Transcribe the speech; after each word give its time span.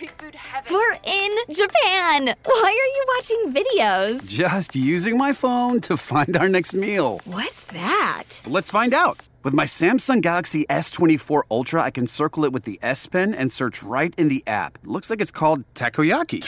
street 0.00 0.18
food 0.18 0.34
heaven. 0.34 0.72
We're 0.72 0.98
in 1.04 1.36
Japan. 1.50 2.34
Why 2.44 2.70
are 2.80 2.90
you 2.96 3.04
watching 3.14 3.52
videos? 3.52 4.26
Just 4.26 4.74
using 4.74 5.18
my 5.18 5.34
phone 5.34 5.82
to 5.82 5.96
find 5.98 6.38
our 6.38 6.48
next 6.48 6.72
meal. 6.72 7.20
What's 7.26 7.64
that? 7.64 8.40
Let's 8.46 8.70
find 8.70 8.94
out. 8.94 9.18
With 9.42 9.52
my 9.52 9.64
Samsung 9.64 10.22
Galaxy 10.22 10.64
S24 10.70 11.42
Ultra, 11.50 11.82
I 11.82 11.90
can 11.90 12.06
circle 12.06 12.46
it 12.46 12.52
with 12.52 12.64
the 12.64 12.78
S 12.82 13.06
Pen 13.06 13.34
and 13.34 13.52
search 13.52 13.82
right 13.82 14.14
in 14.16 14.28
the 14.28 14.42
app. 14.46 14.78
Looks 14.84 15.10
like 15.10 15.20
it's 15.20 15.30
called 15.30 15.64
takoyaki. 15.74 16.46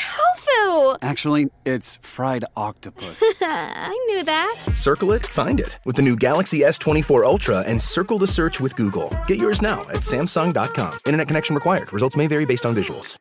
Tofu! 0.83 0.99
Actually, 1.03 1.49
it's 1.65 1.97
fried 2.03 2.45
octopus. 2.57 3.23
I 3.41 4.07
knew 4.09 4.25
that. 4.25 4.57
Circle 4.75 5.13
it, 5.13 5.27
find 5.27 5.61
it 5.61 5.79
with 5.85 5.97
the 5.97 6.03
new 6.03 6.17
Galaxy 6.17 6.61
S24 6.61 7.25
Ultra 7.25 7.61
and 7.61 7.81
circle 7.81 8.19
the 8.19 8.27
search 8.27 8.61
with 8.61 8.77
Google. 8.77 9.11
Get 9.27 9.39
yours 9.39 9.63
now 9.63 9.83
at 9.83 9.99
Samsung.com. 9.99 10.99
Internet 11.07 11.29
connection 11.29 11.55
required. 11.55 11.93
Results 11.93 12.17
may 12.17 12.27
vary 12.27 12.45
based 12.45 12.67
on 12.67 12.75
visuals. 12.75 13.17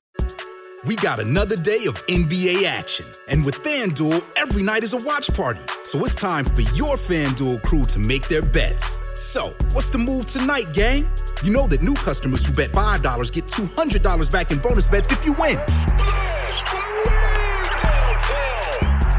We 0.84 0.95
got 0.95 1.20
another 1.20 1.55
day 1.55 1.86
of 1.86 1.95
NBA 2.08 2.63
action. 2.63 3.05
And 3.27 3.45
with 3.45 3.55
FanDuel, 3.64 4.23
every 4.36 4.64
night 4.64 4.84
is 4.84 4.94
a 4.94 4.98
watch 5.05 5.31
party. 5.31 5.59
So 5.84 6.03
it's 6.03 6.16
time 6.16 6.44
for 6.44 6.62
your 6.73 6.95
FanDuel 6.95 7.62
crew 7.62 7.86
to 7.86 8.00
make 8.00 8.28
their 8.28 8.41
bets. 8.41 8.98
So, 9.14 9.53
what's 9.73 9.89
the 9.89 10.00
move 10.00 10.25
tonight, 10.25 10.73
gang? 10.73 11.08
You 11.44 11.52
know 11.52 11.67
that 11.67 11.84
new 11.84 11.94
customers 11.94 12.44
who 12.44 12.53
bet 12.53 12.72
$5 12.72 13.31
get 13.31 13.45
$200 13.45 14.31
back 14.31 14.52
in 14.52 14.58
bonus 14.58 14.88
bets 14.88 15.12
if 15.12 15.23
you 15.23 15.34
win. 15.34 15.59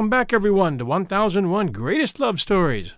Welcome 0.00 0.08
back, 0.08 0.32
everyone, 0.32 0.78
to 0.78 0.86
1001 0.86 1.72
Greatest 1.72 2.18
Love 2.18 2.40
Stories. 2.40 2.94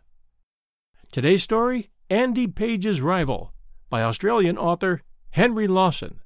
Today's 1.10 1.42
story 1.42 1.90
Andy 2.08 2.46
Page's 2.46 3.00
Rival 3.00 3.52
by 3.90 4.04
Australian 4.04 4.56
author 4.56 5.02
Henry 5.30 5.66
Lawson. 5.66 6.20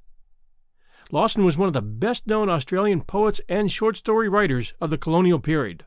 Lawson 1.11 1.43
was 1.43 1.57
one 1.57 1.65
of 1.65 1.73
the 1.73 1.81
best 1.81 2.27
known 2.27 2.47
Australian 2.47 3.01
poets 3.01 3.41
and 3.49 3.71
short 3.71 3.97
story 3.97 4.29
writers 4.29 4.75
of 4.79 4.91
the 4.91 4.99
colonial 4.99 5.39
period. 5.39 5.83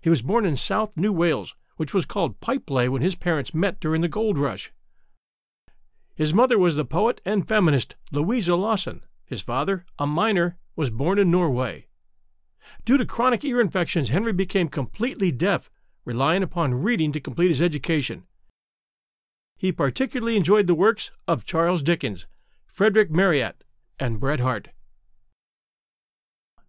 He 0.00 0.08
was 0.08 0.22
born 0.22 0.46
in 0.46 0.56
South 0.56 0.96
New 0.96 1.12
Wales, 1.12 1.54
which 1.76 1.92
was 1.92 2.06
called 2.06 2.40
Pipeclay 2.40 2.88
when 2.88 3.02
his 3.02 3.14
parents 3.14 3.52
met 3.52 3.78
during 3.78 4.00
the 4.00 4.08
gold 4.08 4.38
rush. 4.38 4.72
His 6.14 6.32
mother 6.32 6.58
was 6.58 6.76
the 6.76 6.86
poet 6.86 7.20
and 7.26 7.46
feminist 7.46 7.96
Louisa 8.10 8.56
Lawson. 8.56 9.02
His 9.26 9.42
father, 9.42 9.84
a 9.98 10.06
miner, 10.06 10.56
was 10.76 10.88
born 10.88 11.18
in 11.18 11.30
Norway. 11.30 11.88
Due 12.84 12.96
to 12.96 13.06
chronic 13.06 13.44
ear 13.44 13.60
infections, 13.60 14.08
Henry 14.08 14.32
became 14.32 14.68
completely 14.68 15.30
deaf, 15.30 15.70
relying 16.04 16.42
upon 16.42 16.74
reading 16.74 17.12
to 17.12 17.20
complete 17.20 17.48
his 17.48 17.62
education. 17.62 18.24
He 19.56 19.72
particularly 19.72 20.36
enjoyed 20.36 20.66
the 20.66 20.74
works 20.74 21.10
of 21.28 21.44
Charles 21.44 21.82
Dickens, 21.82 22.26
Frederick 22.66 23.10
Marryat, 23.10 23.62
and 23.98 24.18
Bret 24.18 24.40
Harte. 24.40 24.68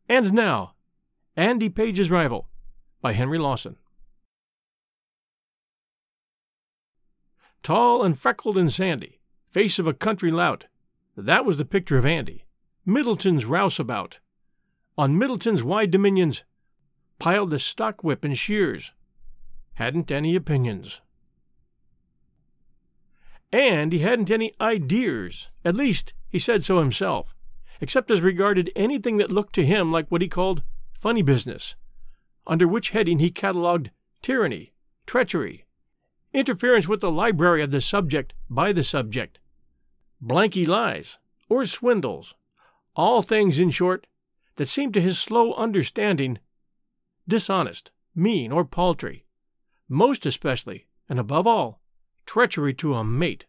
And 0.09 0.34
now, 0.34 0.73
Andy 1.38 1.69
Page's 1.69 2.11
Rival 2.11 2.50
by 3.01 3.13
Henry 3.13 3.38
Lawson. 3.38 3.78
Tall 7.63 8.03
and 8.03 8.19
freckled 8.19 8.57
and 8.57 8.72
sandy, 8.72 9.19
face 9.50 9.79
of 9.79 9.88
a 9.88 9.94
country 9.94 10.31
lout, 10.31 10.66
that 11.16 11.45
was 11.45 11.57
the 11.57 11.66
picture 11.66 11.97
of 11.97 12.06
Andy, 12.06 12.45
Middleton's 12.85 13.45
rouseabout 13.45 14.19
on 15.01 15.17
Middleton's 15.17 15.63
wide 15.63 15.89
dominions, 15.89 16.44
piled 17.17 17.50
the 17.50 17.57
stock 17.57 18.03
whip 18.03 18.23
and 18.23 18.38
shears, 18.38 18.91
hadn't 19.73 20.12
any 20.12 20.35
opinions. 20.35 21.01
And 23.51 23.94
he 23.94 24.00
hadn't 24.00 24.29
any 24.29 24.53
ideas, 24.61 25.50
at 25.66 25.73
least 25.73 26.13
he 26.29 26.38
said 26.38 26.63
so 26.63 26.78
himself, 26.78 27.34
except 27.79 28.11
as 28.11 28.22
regarded 28.22 28.69
anything 28.75 29.17
that 29.17 29.31
looked 29.31 29.56
to 29.56 29.66
him 29.66 29.91
like 29.91 30.07
what 30.09 30.22
he 30.22 30.28
called 30.28 30.61
funny 31.00 31.23
business, 31.23 31.73
under 32.45 32.67
which 32.67 32.91
heading 32.91 33.17
he 33.17 33.31
catalogued 33.31 33.90
tyranny, 34.22 34.72
treachery, 35.07 35.66
interference 36.31 36.88
with 36.88 37.01
the 37.01 37.09
library 37.09 37.63
of 37.63 37.72
the 37.72 37.81
subject 37.81 38.35
by 38.51 38.72
the 38.72 38.84
subject, 38.84 39.40
blanky 40.23 40.67
lies, 40.67 41.17
or 41.50 41.66
swindles, 41.66 42.35
all 42.95 43.23
things, 43.23 43.57
in 43.57 43.72
short, 43.72 44.06
that 44.61 44.67
seemed 44.67 44.94
to 44.94 45.01
his 45.01 45.17
slow 45.17 45.55
understanding 45.55 46.38
dishonest, 47.27 47.89
mean, 48.13 48.51
or 48.51 48.63
paltry, 48.63 49.25
most 49.89 50.23
especially, 50.23 50.85
and 51.09 51.17
above 51.17 51.47
all, 51.47 51.81
treachery 52.27 52.72
to 52.72 52.94
a 52.94 53.03
mate. 53.03 53.47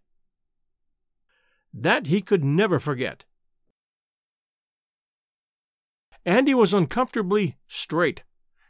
That 1.70 2.06
he 2.06 2.22
could 2.22 2.42
never 2.42 2.78
forget. 2.78 3.24
Andy 6.24 6.54
was 6.54 6.72
uncomfortably 6.72 7.58
straight. 7.68 8.22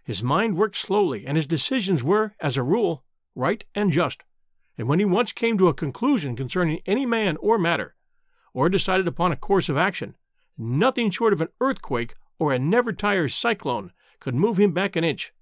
His 0.02 0.20
mind 0.20 0.56
worked 0.56 0.74
slowly, 0.74 1.24
and 1.24 1.36
his 1.36 1.46
decisions 1.46 2.02
were, 2.02 2.34
as 2.40 2.56
a 2.56 2.64
rule, 2.64 3.04
right 3.36 3.62
and 3.72 3.92
just. 3.92 4.24
And 4.76 4.88
when 4.88 4.98
he 4.98 5.04
once 5.04 5.32
came 5.32 5.56
to 5.58 5.68
a 5.68 5.74
conclusion 5.74 6.34
concerning 6.34 6.80
any 6.86 7.06
man 7.06 7.36
or 7.36 7.56
matter, 7.56 7.94
or 8.52 8.68
decided 8.68 9.06
upon 9.06 9.30
a 9.30 9.36
course 9.36 9.68
of 9.68 9.76
action, 9.76 10.16
nothing 10.58 11.08
short 11.08 11.32
of 11.32 11.40
an 11.40 11.48
earthquake 11.60 12.16
or 12.42 12.52
a 12.52 12.58
never 12.58 12.92
tire 12.92 13.28
cyclone 13.28 13.92
could 14.18 14.34
move 14.34 14.58
him 14.58 14.72
back 14.72 14.96
an 14.96 15.04
inch, 15.04 15.32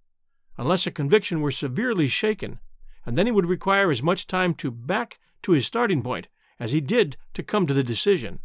unless 0.59 0.87
a 0.87 0.91
conviction 0.91 1.41
were 1.41 1.51
severely 1.51 2.07
shaken, 2.09 2.59
and 3.07 3.17
then 3.17 3.25
he 3.25 3.33
would 3.33 3.47
require 3.47 3.91
as 3.91 4.03
much 4.03 4.27
time 4.27 4.53
to 4.53 4.71
back 4.71 5.19
to 5.43 5.53
his 5.53 5.65
starting 5.65 6.03
point 6.03 6.29
as 6.59 6.73
he 6.73 6.81
did 6.83 7.17
to 7.33 7.43
come 7.43 7.67
to 7.67 7.73
the 7.73 7.83
decision. 7.83 8.39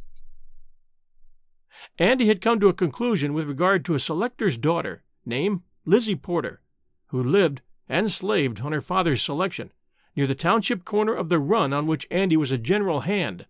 And 1.99 2.21
he 2.21 2.29
had 2.29 2.39
come 2.39 2.61
to 2.61 2.69
a 2.69 2.73
conclusion 2.73 3.33
with 3.33 3.45
regard 3.45 3.83
to 3.85 3.95
a 3.95 3.99
selector's 3.99 4.57
daughter, 4.57 5.03
named 5.25 5.63
Lizzie 5.83 6.15
Porter, 6.15 6.61
who 7.07 7.21
lived 7.21 7.61
and 7.89 8.09
slaved 8.09 8.61
on 8.61 8.71
her 8.71 8.81
father's 8.81 9.21
selection 9.21 9.73
near 10.15 10.27
the 10.27 10.33
township 10.33 10.85
corner 10.85 11.13
of 11.13 11.27
the 11.27 11.39
run 11.39 11.73
on 11.73 11.87
which 11.87 12.07
Andy 12.09 12.37
was 12.37 12.53
a 12.53 12.57
general 12.57 13.01
hand 13.01 13.47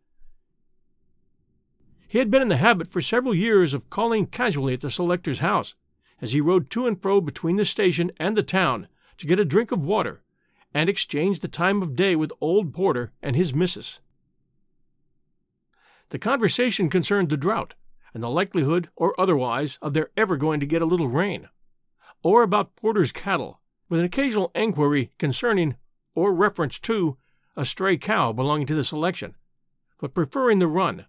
he 2.07 2.19
had 2.19 2.31
been 2.31 2.41
in 2.41 2.49
the 2.49 2.57
habit 2.57 2.91
for 2.91 3.01
several 3.01 3.33
years 3.33 3.73
of 3.73 3.89
calling 3.89 4.25
casually 4.25 4.73
at 4.73 4.81
the 4.81 4.91
selector's 4.91 5.39
house, 5.39 5.75
as 6.21 6.33
he 6.33 6.41
rode 6.41 6.69
to 6.69 6.87
and 6.87 7.01
fro 7.01 7.19
between 7.19 7.55
the 7.55 7.65
station 7.65 8.11
and 8.17 8.37
the 8.37 8.43
town 8.43 8.87
to 9.17 9.27
get 9.27 9.39
a 9.39 9.45
drink 9.45 9.71
of 9.71 9.83
water, 9.83 10.21
and 10.73 10.89
exchange 10.89 11.39
the 11.39 11.47
time 11.47 11.81
of 11.81 11.95
day 11.95 12.15
with 12.15 12.31
old 12.41 12.73
Porter 12.73 13.11
and 13.21 13.35
his 13.35 13.53
missus. 13.53 13.99
The 16.09 16.19
conversation 16.19 16.89
concerned 16.89 17.29
the 17.29 17.37
drought, 17.37 17.73
and 18.13 18.21
the 18.21 18.29
likelihood, 18.29 18.89
or 18.95 19.19
otherwise, 19.19 19.77
of 19.81 19.93
their 19.93 20.09
ever 20.15 20.37
going 20.37 20.59
to 20.59 20.65
get 20.65 20.81
a 20.81 20.85
little 20.85 21.07
rain, 21.07 21.49
or 22.23 22.43
about 22.43 22.75
Porter's 22.75 23.11
cattle, 23.11 23.59
with 23.89 23.99
an 23.99 24.05
occasional 24.05 24.51
enquiry 24.55 25.11
concerning, 25.17 25.75
or 26.13 26.33
reference 26.33 26.79
to, 26.79 27.17
a 27.55 27.65
stray 27.65 27.97
cow 27.97 28.31
belonging 28.31 28.67
to 28.67 28.75
the 28.75 28.83
selection, 28.83 29.35
but 29.99 30.13
preferring 30.13 30.59
the 30.59 30.67
run, 30.67 31.05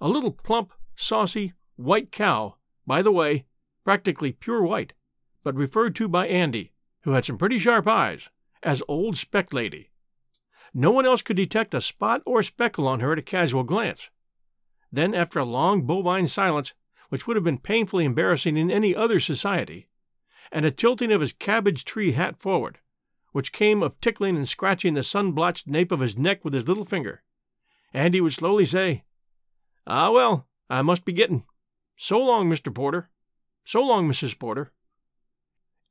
a 0.00 0.08
little 0.08 0.32
plump, 0.32 0.72
saucy, 0.96 1.52
white 1.76 2.10
cow, 2.10 2.56
by 2.86 3.02
the 3.02 3.12
way, 3.12 3.44
practically 3.84 4.32
pure 4.32 4.62
white, 4.62 4.92
but 5.42 5.54
referred 5.54 5.94
to 5.96 6.08
by 6.08 6.26
Andy, 6.26 6.72
who 7.02 7.12
had 7.12 7.24
some 7.24 7.38
pretty 7.38 7.58
sharp 7.58 7.86
eyes, 7.86 8.30
as 8.62 8.82
Old 8.88 9.16
Speck 9.16 9.52
Lady. 9.52 9.90
No 10.72 10.90
one 10.90 11.06
else 11.06 11.22
could 11.22 11.36
detect 11.36 11.74
a 11.74 11.80
spot 11.80 12.22
or 12.24 12.42
speckle 12.42 12.86
on 12.86 13.00
her 13.00 13.12
at 13.12 13.18
a 13.18 13.22
casual 13.22 13.64
glance. 13.64 14.10
Then, 14.92 15.14
after 15.14 15.38
a 15.38 15.44
long 15.44 15.82
bovine 15.82 16.26
silence, 16.26 16.74
which 17.08 17.26
would 17.26 17.36
have 17.36 17.44
been 17.44 17.58
painfully 17.58 18.04
embarrassing 18.04 18.56
in 18.56 18.70
any 18.70 18.94
other 18.94 19.20
society, 19.20 19.88
and 20.52 20.64
a 20.64 20.70
tilting 20.70 21.12
of 21.12 21.20
his 21.20 21.32
cabbage 21.32 21.84
tree 21.84 22.12
hat 22.12 22.38
forward, 22.38 22.78
which 23.32 23.52
came 23.52 23.82
of 23.82 24.00
tickling 24.00 24.36
and 24.36 24.48
scratching 24.48 24.94
the 24.94 25.02
sun 25.02 25.32
blotched 25.32 25.66
nape 25.66 25.92
of 25.92 26.00
his 26.00 26.16
neck 26.16 26.44
with 26.44 26.54
his 26.54 26.66
little 26.66 26.84
finger, 26.84 27.22
Andy 27.92 28.20
would 28.20 28.32
slowly 28.32 28.64
say, 28.64 29.04
Ah, 29.92 30.08
well, 30.12 30.46
I 30.68 30.82
must 30.82 31.04
be 31.04 31.12
getting. 31.12 31.42
So 31.96 32.20
long, 32.20 32.48
Mr. 32.48 32.72
Porter. 32.72 33.10
So 33.64 33.82
long, 33.82 34.08
Mrs. 34.08 34.38
Porter. 34.38 34.70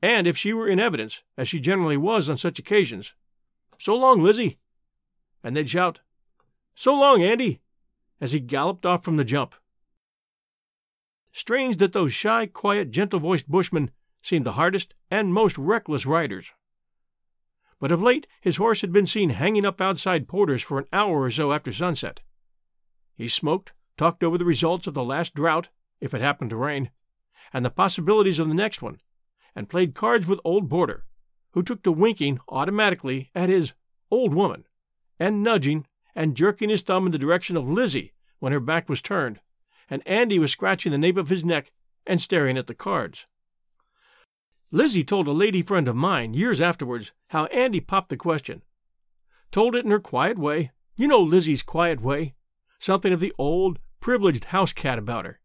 And 0.01 0.25
if 0.25 0.37
she 0.37 0.53
were 0.53 0.69
in 0.69 0.79
evidence, 0.79 1.21
as 1.37 1.49
she 1.49 1.59
generally 1.59 1.97
was 1.97 2.29
on 2.29 2.37
such 2.37 2.59
occasions, 2.59 3.13
So 3.77 3.97
long, 3.97 4.23
Lizzie. 4.23 4.57
And 5.43 5.53
they'd 5.53 5.69
shout, 5.69 5.99
So 6.75 6.97
long, 6.97 7.21
Andy, 7.21 7.59
as 8.21 8.31
he 8.31 8.39
galloped 8.39 8.85
off 8.85 9.03
from 9.03 9.17
the 9.17 9.25
jump. 9.25 9.53
Strange 11.33 11.75
that 11.75 11.91
those 11.91 12.13
shy, 12.13 12.45
quiet, 12.45 12.91
gentle 12.91 13.19
voiced 13.19 13.51
bushmen 13.51 13.91
seemed 14.23 14.45
the 14.45 14.53
hardest 14.53 14.93
and 15.11 15.33
most 15.33 15.57
reckless 15.57 16.05
riders. 16.05 16.53
But 17.81 17.91
of 17.91 18.01
late 18.01 18.27
his 18.39 18.55
horse 18.55 18.79
had 18.79 18.93
been 18.93 19.05
seen 19.05 19.31
hanging 19.31 19.65
up 19.65 19.81
outside 19.81 20.29
Porter's 20.29 20.63
for 20.63 20.79
an 20.79 20.87
hour 20.93 21.23
or 21.23 21.31
so 21.31 21.51
after 21.51 21.73
sunset. 21.73 22.21
He 23.17 23.27
smoked, 23.27 23.73
talked 23.99 24.23
over 24.23 24.37
the 24.37 24.45
results 24.45 24.87
of 24.87 24.93
the 24.93 25.03
last 25.03 25.35
drought, 25.35 25.67
if 25.99 26.13
it 26.13 26.21
happened 26.21 26.49
to 26.49 26.55
rain, 26.55 26.89
and 27.51 27.65
the 27.65 27.69
possibilities 27.69 28.39
of 28.39 28.47
the 28.47 28.53
next 28.53 28.81
one, 28.81 28.97
and 29.53 29.67
played 29.67 29.93
cards 29.93 30.25
with 30.25 30.39
old 30.45 30.69
Porter, 30.69 31.03
who 31.51 31.61
took 31.61 31.83
to 31.83 31.91
winking 31.91 32.39
automatically 32.47 33.29
at 33.35 33.49
his 33.49 33.73
old 34.09 34.33
woman, 34.33 34.65
and 35.19 35.43
nudging 35.43 35.85
and 36.15 36.37
jerking 36.37 36.69
his 36.69 36.81
thumb 36.81 37.05
in 37.05 37.11
the 37.11 37.17
direction 37.17 37.57
of 37.57 37.69
Lizzie 37.69 38.13
when 38.39 38.53
her 38.53 38.61
back 38.61 38.87
was 38.87 39.01
turned, 39.01 39.41
and 39.89 40.01
Andy 40.07 40.39
was 40.39 40.51
scratching 40.51 40.93
the 40.93 40.97
nape 40.97 41.17
of 41.17 41.27
his 41.27 41.43
neck 41.43 41.73
and 42.07 42.21
staring 42.21 42.57
at 42.57 42.67
the 42.67 42.73
cards. 42.73 43.25
Lizzie 44.71 45.03
told 45.03 45.27
a 45.27 45.31
lady 45.31 45.61
friend 45.61 45.89
of 45.89 45.95
mine 45.95 46.33
years 46.33 46.61
afterwards 46.61 47.11
how 47.27 47.47
Andy 47.47 47.81
popped 47.81 48.09
the 48.09 48.15
question. 48.15 48.61
Told 49.51 49.75
it 49.75 49.83
in 49.83 49.91
her 49.91 49.99
quiet 49.99 50.37
way. 50.37 50.71
You 50.95 51.09
know 51.09 51.19
Lizzie's 51.19 51.63
quiet 51.63 52.01
way. 52.01 52.35
Something 52.79 53.11
of 53.11 53.19
the 53.19 53.33
old, 53.37 53.79
privileged 53.99 54.45
house 54.45 54.73
cat 54.73 54.97
about 54.97 55.25
her. 55.25 55.39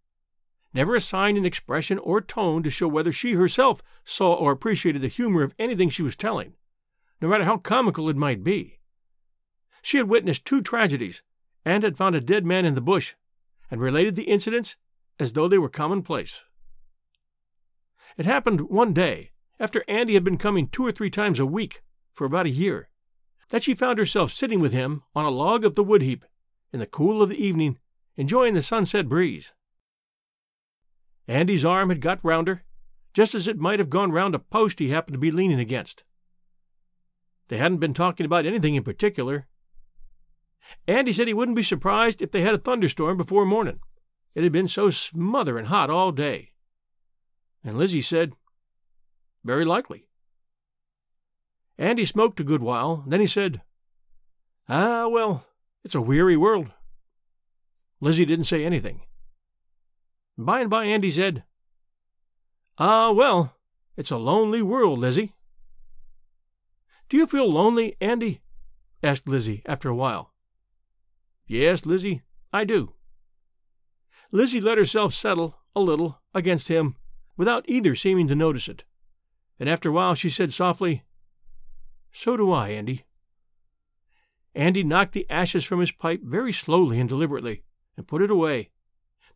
Never 0.72 0.96
assigned 0.96 1.38
an 1.38 1.46
expression 1.46 1.98
or 1.98 2.20
tone 2.20 2.62
to 2.62 2.70
show 2.70 2.88
whether 2.88 3.12
she 3.12 3.32
herself 3.32 3.82
saw 4.04 4.34
or 4.34 4.52
appreciated 4.52 5.02
the 5.02 5.08
humor 5.08 5.42
of 5.42 5.54
anything 5.58 5.88
she 5.88 6.02
was 6.02 6.16
telling, 6.16 6.54
no 7.20 7.28
matter 7.28 7.44
how 7.44 7.58
comical 7.58 8.08
it 8.08 8.16
might 8.16 8.42
be. 8.42 8.80
She 9.82 9.98
had 9.98 10.08
witnessed 10.08 10.44
two 10.44 10.62
tragedies 10.62 11.22
and 11.64 11.82
had 11.82 11.96
found 11.96 12.14
a 12.14 12.20
dead 12.20 12.44
man 12.44 12.64
in 12.64 12.74
the 12.74 12.80
bush, 12.80 13.14
and 13.70 13.80
related 13.80 14.14
the 14.14 14.24
incidents 14.24 14.76
as 15.18 15.32
though 15.32 15.48
they 15.48 15.58
were 15.58 15.68
commonplace. 15.68 16.42
It 18.16 18.26
happened 18.26 18.62
one 18.62 18.92
day, 18.92 19.30
after 19.58 19.84
Andy 19.88 20.14
had 20.14 20.24
been 20.24 20.38
coming 20.38 20.68
two 20.68 20.86
or 20.86 20.92
three 20.92 21.10
times 21.10 21.38
a 21.38 21.46
week 21.46 21.82
for 22.12 22.24
about 22.24 22.46
a 22.46 22.50
year, 22.50 22.88
that 23.50 23.62
she 23.62 23.74
found 23.74 23.98
herself 23.98 24.32
sitting 24.32 24.60
with 24.60 24.72
him 24.72 25.02
on 25.14 25.24
a 25.24 25.30
log 25.30 25.64
of 25.64 25.74
the 25.74 25.84
wood 25.84 26.02
heap 26.02 26.24
in 26.72 26.80
the 26.80 26.86
cool 26.86 27.22
of 27.22 27.28
the 27.28 27.42
evening, 27.42 27.78
enjoying 28.16 28.54
the 28.54 28.62
sunset 28.62 29.08
breeze. 29.08 29.52
Andy's 31.26 31.64
arm 31.64 31.88
had 31.88 32.00
got 32.00 32.24
round 32.24 32.48
her, 32.48 32.64
just 33.12 33.34
as 33.34 33.46
it 33.46 33.58
might 33.58 33.78
have 33.78 33.90
gone 33.90 34.12
round 34.12 34.34
a 34.34 34.38
post 34.38 34.78
he 34.78 34.90
happened 34.90 35.14
to 35.14 35.18
be 35.18 35.30
leaning 35.30 35.60
against. 35.60 36.04
They 37.48 37.58
hadn't 37.58 37.78
been 37.78 37.94
talking 37.94 38.26
about 38.26 38.46
anything 38.46 38.74
in 38.74 38.82
particular. 38.82 39.46
Andy 40.86 41.12
said 41.12 41.28
he 41.28 41.34
wouldn't 41.34 41.56
be 41.56 41.62
surprised 41.62 42.22
if 42.22 42.30
they 42.30 42.42
had 42.42 42.54
a 42.54 42.58
thunderstorm 42.58 43.16
before 43.16 43.44
morning. 43.44 43.80
It 44.34 44.42
had 44.42 44.52
been 44.52 44.68
so 44.68 44.90
smothering 44.90 45.66
hot 45.66 45.90
all 45.90 46.10
day. 46.10 46.52
And 47.62 47.76
Lizzie 47.76 48.02
said, 48.02 48.32
Very 49.44 49.64
likely. 49.64 50.08
Andy 51.78 52.04
smoked 52.04 52.40
a 52.40 52.44
good 52.44 52.62
while, 52.62 53.04
then 53.06 53.20
he 53.20 53.26
said, 53.26 53.62
Ah, 54.68 55.06
well, 55.08 55.46
it's 55.84 55.94
a 55.94 56.00
weary 56.00 56.36
world. 56.36 56.70
Lizzie 58.00 58.24
didn't 58.24 58.46
say 58.46 58.64
anything. 58.64 59.02
By 60.36 60.60
and 60.60 60.70
by 60.70 60.84
Andy 60.84 61.10
said, 61.10 61.44
Ah, 62.78 63.12
well, 63.12 63.56
it's 63.96 64.10
a 64.10 64.16
lonely 64.16 64.62
world, 64.62 64.98
Lizzie. 64.98 65.34
Do 67.08 67.16
you 67.16 67.26
feel 67.26 67.50
lonely, 67.50 67.96
Andy? 68.00 68.40
asked 69.02 69.28
Lizzie 69.28 69.62
after 69.66 69.88
a 69.88 69.94
while. 69.94 70.32
Yes, 71.46 71.86
Lizzie, 71.86 72.22
I 72.52 72.64
do. 72.64 72.94
Lizzie 74.32 74.60
let 74.60 74.78
herself 74.78 75.14
settle 75.14 75.58
a 75.76 75.80
little 75.80 76.20
against 76.34 76.68
him 76.68 76.96
without 77.36 77.64
either 77.68 77.94
seeming 77.94 78.26
to 78.28 78.34
notice 78.34 78.68
it, 78.68 78.84
and 79.60 79.68
after 79.68 79.90
a 79.90 79.92
while 79.92 80.14
she 80.14 80.30
said 80.30 80.52
softly, 80.52 81.04
So 82.10 82.36
do 82.36 82.50
I, 82.50 82.70
Andy. 82.70 83.04
Andy 84.54 84.82
knocked 84.82 85.12
the 85.12 85.28
ashes 85.28 85.64
from 85.64 85.80
his 85.80 85.92
pipe 85.92 86.22
very 86.22 86.52
slowly 86.52 86.98
and 86.98 87.08
deliberately, 87.08 87.62
and 87.96 88.06
put 88.06 88.22
it 88.22 88.30
away. 88.30 88.70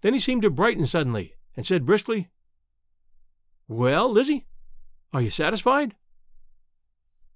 Then 0.01 0.15
he 0.15 0.21
seemed 0.21 0.43
to 0.43 0.51
brighten 0.51 0.87
suddenly, 0.87 1.35
and 1.57 1.67
said 1.67 1.85
briskly, 1.85 2.29
Well, 3.67 4.11
Lizzie, 4.11 4.47
are 5.13 5.23
you 5.23 5.31
satisfied? 5.31 5.95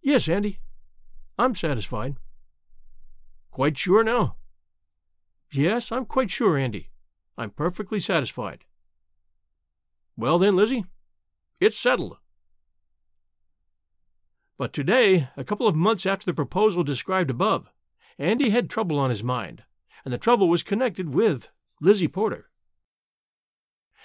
Yes, 0.02 0.28
Andy, 0.28 0.58
I'm 1.38 1.54
satisfied. 1.54 2.16
Quite 3.50 3.76
sure 3.78 4.02
now? 4.02 4.36
Yes, 5.52 5.92
I'm 5.92 6.06
quite 6.06 6.30
sure, 6.30 6.56
Andy. 6.56 6.90
I'm 7.36 7.50
perfectly 7.50 8.00
satisfied. 8.00 8.64
Well, 10.16 10.38
then, 10.38 10.56
Lizzie, 10.56 10.84
it's 11.60 11.78
settled. 11.78 12.16
But 14.58 14.72
today, 14.72 15.28
a 15.36 15.44
couple 15.44 15.66
of 15.66 15.74
months 15.74 16.06
after 16.06 16.26
the 16.26 16.34
proposal 16.34 16.84
described 16.84 17.30
above, 17.30 17.68
Andy 18.18 18.50
had 18.50 18.70
trouble 18.70 18.98
on 18.98 19.10
his 19.10 19.24
mind, 19.24 19.64
and 20.04 20.12
the 20.12 20.18
trouble 20.18 20.48
was 20.48 20.62
connected 20.62 21.14
with 21.14 21.48
Lizzie 21.80 22.08
Porter. 22.08 22.48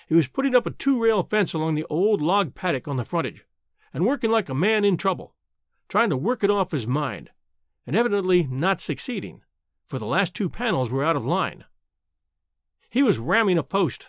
He 0.07 0.15
was 0.15 0.27
putting 0.27 0.55
up 0.55 0.65
a 0.65 0.71
two 0.71 1.01
rail 1.01 1.23
fence 1.23 1.53
along 1.53 1.75
the 1.75 1.85
old 1.89 2.21
log 2.21 2.55
paddock 2.55 2.87
on 2.87 2.95
the 2.95 3.05
frontage, 3.05 3.45
and 3.93 4.05
working 4.05 4.31
like 4.31 4.49
a 4.49 4.55
man 4.55 4.85
in 4.85 4.95
trouble, 4.95 5.35
trying 5.89 6.09
to 6.09 6.17
work 6.17 6.43
it 6.43 6.49
off 6.49 6.71
his 6.71 6.87
mind, 6.87 7.31
and 7.85 7.95
evidently 7.95 8.47
not 8.49 8.79
succeeding, 8.79 9.41
for 9.85 9.99
the 9.99 10.05
last 10.05 10.33
two 10.33 10.49
panels 10.49 10.89
were 10.89 11.03
out 11.03 11.15
of 11.15 11.25
line. 11.25 11.65
He 12.89 13.03
was 13.03 13.17
ramming 13.17 13.57
a 13.57 13.63
post. 13.63 14.07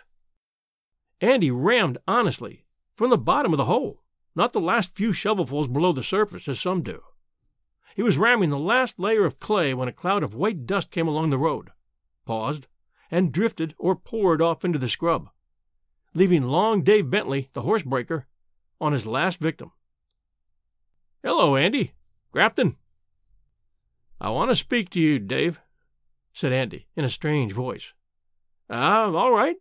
And 1.21 1.43
he 1.43 1.51
rammed 1.51 1.97
honestly, 2.07 2.65
from 2.95 3.09
the 3.09 3.17
bottom 3.17 3.53
of 3.53 3.57
the 3.57 3.65
hole, 3.65 4.03
not 4.35 4.53
the 4.53 4.61
last 4.61 4.95
few 4.95 5.11
shovelfuls 5.11 5.71
below 5.71 5.91
the 5.91 6.03
surface, 6.03 6.47
as 6.47 6.59
some 6.59 6.81
do. 6.81 7.01
He 7.95 8.01
was 8.01 8.17
ramming 8.17 8.51
the 8.51 8.57
last 8.57 8.99
layer 8.99 9.25
of 9.25 9.39
clay 9.39 9.73
when 9.73 9.89
a 9.89 9.93
cloud 9.93 10.23
of 10.23 10.33
white 10.33 10.65
dust 10.65 10.91
came 10.91 11.07
along 11.07 11.29
the 11.29 11.37
road, 11.37 11.71
paused, 12.29 12.67
and 13.09 13.31
drifted 13.31 13.73
or 13.79 13.95
poured 13.95 14.41
off 14.41 14.63
into 14.63 14.77
the 14.77 14.87
scrub 14.87 15.29
leaving 16.13 16.43
long 16.43 16.83
Dave 16.83 17.09
Bentley, 17.09 17.49
the 17.53 17.61
horse 17.61 17.83
breaker, 17.83 18.27
on 18.81 18.93
his 18.93 19.05
last 19.05 19.39
victim. 19.39 19.71
Hello, 21.23 21.55
Andy. 21.55 21.93
Grafton. 22.31 22.77
I 24.21 24.29
want 24.29 24.51
to 24.51 24.55
speak 24.55 24.89
to 24.91 24.99
you, 24.99 25.19
Dave, 25.19 25.59
said 26.33 26.51
Andy 26.51 26.87
in 26.95 27.05
a 27.05 27.09
strange 27.09 27.53
voice. 27.53 27.93
Ah, 28.69 29.05
uh, 29.05 29.11
all 29.13 29.31
right, 29.31 29.55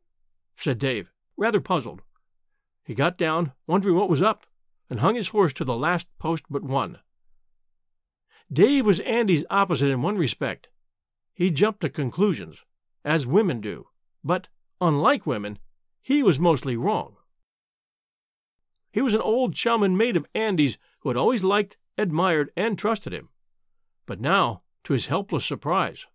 said 0.56 0.78
Dave, 0.78 1.10
rather 1.36 1.60
puzzled. 1.60 2.02
He 2.84 2.94
got 2.94 3.16
down, 3.16 3.52
wondering 3.66 3.96
what 3.96 4.10
was 4.10 4.22
up, 4.22 4.46
and 4.90 5.00
hung 5.00 5.14
his 5.14 5.28
horse 5.28 5.52
to 5.54 5.64
the 5.64 5.76
last 5.76 6.06
post 6.18 6.44
but 6.50 6.62
one. 6.62 6.98
Dave 8.52 8.84
was 8.84 9.00
Andy's 9.00 9.44
opposite 9.50 9.90
in 9.90 10.02
one 10.02 10.18
respect. 10.18 10.68
He 11.38 11.52
jumped 11.52 11.82
to 11.82 11.88
conclusions, 11.88 12.64
as 13.04 13.24
women 13.24 13.60
do, 13.60 13.86
but, 14.24 14.48
unlike 14.80 15.24
women, 15.24 15.60
he 16.02 16.20
was 16.20 16.40
mostly 16.40 16.76
wrong. 16.76 17.14
He 18.90 19.00
was 19.00 19.14
an 19.14 19.20
old 19.20 19.54
chum 19.54 19.84
and 19.84 19.96
mate 19.96 20.16
of 20.16 20.26
Andy's 20.34 20.78
who 20.98 21.10
had 21.10 21.16
always 21.16 21.44
liked, 21.44 21.76
admired, 21.96 22.50
and 22.56 22.76
trusted 22.76 23.12
him. 23.12 23.28
But 24.04 24.20
now, 24.20 24.62
to 24.82 24.94
his 24.94 25.06
helpless 25.06 25.46
surprise, 25.46 26.06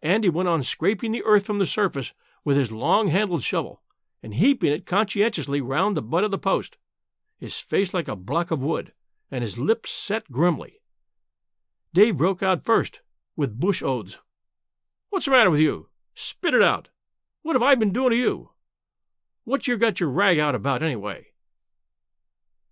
Andy 0.00 0.30
went 0.30 0.48
on 0.48 0.62
scraping 0.62 1.12
the 1.12 1.24
earth 1.24 1.44
from 1.44 1.58
the 1.58 1.66
surface 1.66 2.14
with 2.44 2.56
his 2.56 2.72
long 2.72 3.08
handled 3.08 3.42
shovel 3.42 3.82
and 4.22 4.32
heaping 4.32 4.72
it 4.72 4.86
conscientiously 4.86 5.60
round 5.60 5.94
the 5.94 6.00
butt 6.00 6.24
of 6.24 6.30
the 6.30 6.38
post, 6.38 6.78
his 7.36 7.58
face 7.58 7.92
like 7.92 8.08
a 8.08 8.16
block 8.16 8.50
of 8.50 8.62
wood, 8.62 8.94
and 9.30 9.42
his 9.42 9.58
lips 9.58 9.90
set 9.90 10.32
grimly. 10.32 10.80
Dave 11.92 12.16
broke 12.16 12.42
out 12.42 12.64
first, 12.64 13.02
with 13.38 13.60
bush 13.60 13.84
oaths. 13.84 14.18
What's 15.10 15.26
the 15.26 15.30
matter 15.30 15.48
with 15.48 15.60
you? 15.60 15.88
Spit 16.14 16.54
it 16.54 16.62
out. 16.62 16.88
What 17.42 17.54
have 17.54 17.62
I 17.62 17.76
been 17.76 17.92
doing 17.92 18.10
to 18.10 18.16
you? 18.16 18.50
What 19.44 19.68
you 19.68 19.78
got 19.78 20.00
your 20.00 20.08
rag 20.08 20.40
out 20.40 20.56
about, 20.56 20.82
anyway? 20.82 21.28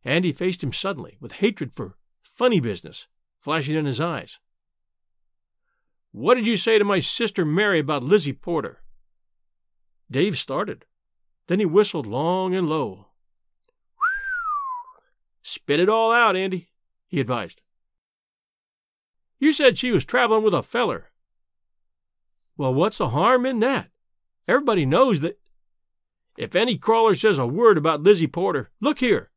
Andy 0.05 0.33
faced 0.33 0.65
him 0.65 0.73
suddenly, 0.73 1.19
with 1.21 1.33
hatred 1.33 1.73
for 1.73 1.97
funny 2.21 2.59
business 2.59 3.07
flashing 3.41 3.77
in 3.77 3.87
his 3.87 4.01
eyes. 4.01 4.41
What 6.11 6.35
did 6.35 6.49
you 6.49 6.57
say 6.57 6.79
to 6.81 6.85
my 6.85 6.99
sister 6.99 7.45
Mary 7.45 7.79
about 7.79 8.03
Lizzie 8.03 8.33
Porter? 8.33 8.83
Dave 10.11 10.37
started. 10.37 10.85
Then 11.47 11.61
he 11.61 11.67
whistled 11.67 12.07
long 12.07 12.57
and 12.57 12.69
low. 12.69 13.07
Spit 15.43 15.79
it 15.79 15.89
all 15.89 16.11
out, 16.11 16.35
Andy, 16.35 16.71
he 17.07 17.21
advised. 17.21 17.61
You 19.39 19.53
said 19.53 19.77
she 19.77 19.93
was 19.93 20.05
traveling 20.05 20.43
with 20.43 20.55
a 20.55 20.63
feller. 20.63 21.11
Well, 22.57 22.73
what's 22.73 22.99
the 22.99 23.11
harm 23.11 23.45
in 23.45 23.61
that? 23.61 23.91
Everybody 24.49 24.87
knows 24.87 25.21
that. 25.21 25.39
If 26.39 26.55
any 26.55 26.77
crawler 26.79 27.15
says 27.15 27.39
a 27.39 27.47
word 27.47 27.79
about 27.79 28.03
Lizzie 28.03 28.27
Porter, 28.27 28.71
look 28.81 28.99
here. 28.99 29.31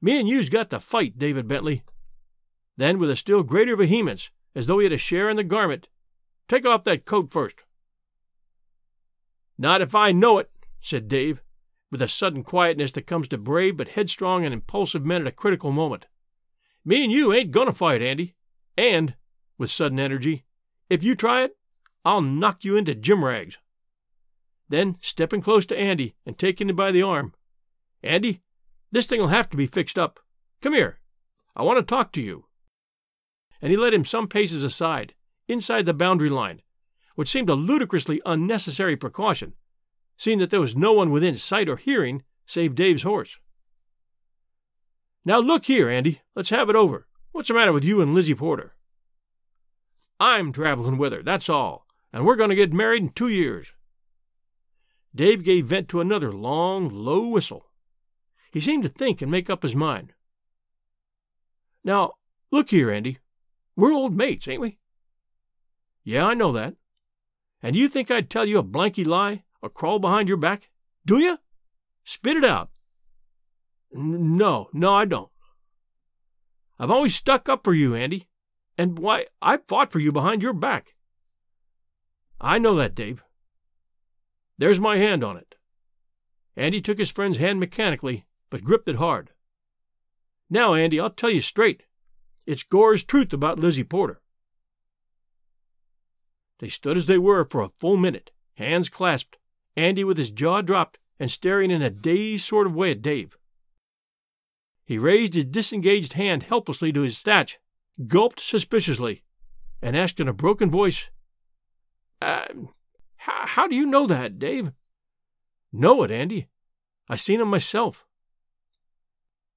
Me 0.00 0.18
and 0.18 0.28
you's 0.28 0.48
got 0.48 0.70
to 0.70 0.80
fight, 0.80 1.18
David 1.18 1.48
Bentley. 1.48 1.82
Then, 2.76 2.98
with 2.98 3.10
a 3.10 3.16
still 3.16 3.42
greater 3.42 3.76
vehemence, 3.76 4.30
as 4.54 4.66
though 4.66 4.78
he 4.78 4.84
had 4.84 4.92
a 4.92 4.98
share 4.98 5.28
in 5.28 5.36
the 5.36 5.44
garment, 5.44 5.88
take 6.48 6.64
off 6.64 6.84
that 6.84 7.04
coat 7.04 7.30
first. 7.30 7.64
Not 9.58 9.80
if 9.82 9.94
I 9.94 10.12
know 10.12 10.38
it, 10.38 10.50
said 10.80 11.08
Dave, 11.08 11.42
with 11.90 12.00
a 12.00 12.08
sudden 12.08 12.44
quietness 12.44 12.92
that 12.92 13.06
comes 13.06 13.26
to 13.28 13.38
brave 13.38 13.76
but 13.76 13.88
headstrong 13.88 14.44
and 14.44 14.54
impulsive 14.54 15.04
men 15.04 15.22
at 15.22 15.26
a 15.28 15.32
critical 15.32 15.72
moment. 15.72 16.06
Me 16.84 17.02
and 17.02 17.12
you 17.12 17.32
ain't 17.32 17.50
gonna 17.50 17.72
fight, 17.72 18.00
Andy. 18.00 18.36
And, 18.76 19.16
with 19.58 19.70
sudden 19.70 20.00
energy, 20.00 20.44
if 20.88 21.02
you 21.02 21.14
try 21.14 21.42
it, 21.42 21.56
I'll 22.04 22.22
knock 22.22 22.64
you 22.64 22.76
into 22.76 22.94
gym 22.94 23.24
rags. 23.24 23.58
Then, 24.68 24.96
stepping 25.00 25.42
close 25.42 25.66
to 25.66 25.78
Andy 25.78 26.14
and 26.24 26.38
taking 26.38 26.70
him 26.70 26.76
by 26.76 26.92
the 26.92 27.02
arm, 27.02 27.34
Andy, 28.02 28.42
this 28.90 29.06
thing'll 29.06 29.28
have 29.28 29.50
to 29.50 29.56
be 29.56 29.66
fixed 29.66 29.98
up. 29.98 30.20
Come 30.62 30.72
here. 30.72 31.00
I 31.56 31.62
want 31.62 31.78
to 31.78 31.82
talk 31.82 32.12
to 32.12 32.20
you. 32.20 32.46
And 33.60 33.70
he 33.70 33.76
led 33.76 33.92
him 33.92 34.04
some 34.04 34.28
paces 34.28 34.62
aside, 34.62 35.14
inside 35.48 35.86
the 35.86 35.94
boundary 35.94 36.28
line, 36.28 36.62
which 37.16 37.28
seemed 37.28 37.50
a 37.50 37.54
ludicrously 37.54 38.22
unnecessary 38.24 38.96
precaution, 38.96 39.54
seeing 40.16 40.38
that 40.38 40.50
there 40.50 40.60
was 40.60 40.76
no 40.76 40.92
one 40.92 41.10
within 41.10 41.36
sight 41.36 41.68
or 41.68 41.76
hearing 41.76 42.22
save 42.46 42.74
Dave's 42.74 43.02
horse. 43.02 43.38
Now 45.24 45.40
look 45.40 45.66
here, 45.66 45.90
Andy, 45.90 46.22
let's 46.34 46.50
have 46.50 46.70
it 46.70 46.76
over. 46.76 47.06
What's 47.32 47.48
the 47.48 47.54
matter 47.54 47.72
with 47.72 47.84
you 47.84 48.00
and 48.00 48.14
Lizzie 48.14 48.34
Porter? 48.34 48.74
I'm 50.20 50.52
traveling 50.52 50.98
with 50.98 51.12
her, 51.12 51.22
that's 51.22 51.48
all, 51.48 51.86
and 52.12 52.24
we're 52.24 52.36
going 52.36 52.50
to 52.50 52.56
get 52.56 52.72
married 52.72 53.02
in 53.02 53.10
two 53.10 53.28
years. 53.28 53.74
Dave 55.14 55.44
gave 55.44 55.66
vent 55.66 55.88
to 55.88 56.00
another 56.00 56.32
long, 56.32 56.90
low 56.90 57.28
whistle. 57.28 57.66
He 58.52 58.60
seemed 58.60 58.82
to 58.84 58.88
think 58.88 59.22
and 59.22 59.30
make 59.30 59.50
up 59.50 59.62
his 59.62 59.76
mind. 59.76 60.12
Now, 61.84 62.14
look 62.50 62.70
here, 62.70 62.90
Andy. 62.90 63.18
We're 63.76 63.92
old 63.92 64.14
mates, 64.14 64.48
ain't 64.48 64.60
we? 64.60 64.78
Yeah, 66.04 66.26
I 66.26 66.34
know 66.34 66.52
that. 66.52 66.74
And 67.62 67.76
you 67.76 67.88
think 67.88 68.10
I'd 68.10 68.30
tell 68.30 68.46
you 68.46 68.58
a 68.58 68.64
blanky 68.64 69.06
lie 69.06 69.44
or 69.60 69.68
crawl 69.68 69.98
behind 69.98 70.28
your 70.28 70.36
back? 70.36 70.70
Do 71.04 71.18
you? 71.18 71.38
Spit 72.04 72.36
it 72.36 72.44
out. 72.44 72.70
N- 73.94 74.36
no, 74.36 74.68
no, 74.72 74.94
I 74.94 75.04
don't. 75.04 75.30
I've 76.78 76.90
always 76.90 77.14
stuck 77.14 77.48
up 77.48 77.64
for 77.64 77.74
you, 77.74 77.94
Andy. 77.94 78.27
And 78.78 78.98
why, 78.98 79.26
I 79.42 79.56
fought 79.56 79.90
for 79.90 79.98
you 79.98 80.12
behind 80.12 80.42
your 80.42 80.54
back. 80.54 80.94
I 82.40 82.58
know 82.58 82.76
that, 82.76 82.94
Dave. 82.94 83.24
There's 84.56 84.78
my 84.78 84.96
hand 84.96 85.24
on 85.24 85.36
it. 85.36 85.56
Andy 86.56 86.80
took 86.80 86.98
his 86.98 87.10
friend's 87.10 87.38
hand 87.38 87.58
mechanically, 87.58 88.24
but 88.50 88.62
gripped 88.62 88.88
it 88.88 88.96
hard. 88.96 89.30
Now, 90.48 90.74
Andy, 90.74 90.98
I'll 90.98 91.10
tell 91.10 91.30
you 91.30 91.40
straight. 91.40 91.82
It's 92.46 92.62
Gore's 92.62 93.04
truth 93.04 93.32
about 93.32 93.58
Lizzie 93.58 93.84
Porter. 93.84 94.20
They 96.60 96.68
stood 96.68 96.96
as 96.96 97.06
they 97.06 97.18
were 97.18 97.44
for 97.44 97.60
a 97.62 97.70
full 97.78 97.96
minute, 97.96 98.30
hands 98.54 98.88
clasped, 98.88 99.36
Andy 99.76 100.02
with 100.02 100.18
his 100.18 100.30
jaw 100.30 100.62
dropped 100.62 100.98
and 101.20 101.30
staring 101.30 101.70
in 101.70 101.82
a 101.82 101.90
dazed 101.90 102.46
sort 102.46 102.66
of 102.66 102.74
way 102.74 102.92
at 102.92 103.02
Dave. 103.02 103.36
He 104.84 104.98
raised 104.98 105.34
his 105.34 105.44
disengaged 105.44 106.14
hand 106.14 106.44
helplessly 106.44 106.92
to 106.92 107.02
his 107.02 107.20
thatch, 107.20 107.58
gulped 108.06 108.40
suspiciously, 108.40 109.22
and 109.82 109.96
asked 109.96 110.20
in 110.20 110.28
a 110.28 110.32
broken 110.32 110.70
voice, 110.70 111.10
uh, 112.20 112.46
how, 113.16 113.46
how 113.46 113.68
do 113.68 113.74
you 113.74 113.86
know 113.86 114.06
that, 114.06 114.38
Dave? 114.38 114.72
Know 115.72 116.02
it, 116.02 116.10
Andy. 116.10 116.48
I 117.08 117.16
seen 117.16 117.40
him 117.40 117.48
myself. 117.48 118.06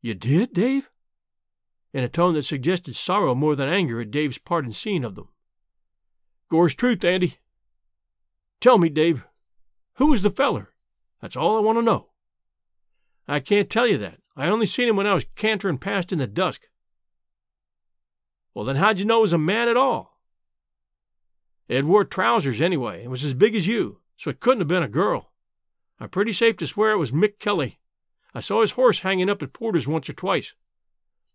You 0.02 0.14
did, 0.14 0.54
Dave? 0.54 0.90
In 1.94 2.04
a 2.04 2.10
tone 2.10 2.34
that 2.36 2.46
suggested 2.46 2.96
sorrow 2.96 3.36
more 3.36 3.56
than 3.56 3.70
anger 3.70 4.02
at 4.02 4.12
Dave's 4.12 4.38
part 4.38 4.66
in 4.66 4.72
seeing 4.72 5.04
of 5.04 5.16
them. 5.16 5.30
Gore's 6.50 6.76
truth, 6.76 7.04
Andy. 7.04 7.38
Tell 8.60 8.78
me, 8.78 8.90
Dave, 8.90 9.24
who 9.96 10.08
was 10.08 10.22
the 10.22 10.32
feller? 10.32 10.70
That's 11.22 11.36
all 11.36 11.58
I 11.58 11.62
want 11.62 11.78
to 11.78 11.84
know. 11.84 12.08
I 13.28 13.40
can't 13.40 13.70
tell 13.70 13.88
you 13.88 13.98
that. 14.00 14.20
I 14.36 14.48
only 14.48 14.66
seen 14.66 14.88
him 14.88 14.96
when 14.96 15.08
I 15.08 15.14
was 15.14 15.26
cantering 15.36 15.78
past 15.78 16.12
in 16.12 16.18
the 16.18 16.28
dusk. 16.28 16.68
Well, 18.54 18.66
then 18.66 18.76
how'd 18.76 19.00
you 19.00 19.06
know 19.06 19.20
it 19.20 19.22
was 19.22 19.34
a 19.34 19.38
man 19.38 19.68
at 19.70 19.78
all? 19.78 20.20
It 21.68 21.86
wore 21.86 22.04
trousers 22.04 22.62
anyway, 22.62 23.04
and 23.04 23.12
was 23.12 23.24
as 23.24 23.34
big 23.34 23.56
as 23.56 23.68
you, 23.68 24.00
so 24.18 24.30
it 24.30 24.40
couldn't 24.40 24.60
have 24.60 24.68
been 24.68 24.84
a 24.84 24.90
girl. 24.90 25.32
I'm 26.00 26.10
pretty 26.10 26.34
safe 26.34 26.58
to 26.58 26.68
swear 26.68 26.92
it 26.92 26.98
was 26.98 27.12
Mick 27.12 27.40
Kelly. 27.40 27.80
I 28.34 28.40
saw 28.40 28.62
his 28.62 28.74
horse 28.74 29.00
hanging 29.00 29.30
up 29.30 29.42
at 29.42 29.54
Porter's 29.54 29.88
once 29.88 30.10
or 30.10 30.14
twice. 30.14 30.54